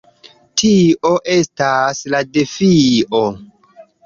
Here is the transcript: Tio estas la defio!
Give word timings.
Tio 0.61 1.11
estas 1.33 2.01
la 2.15 2.23
defio! 2.39 3.23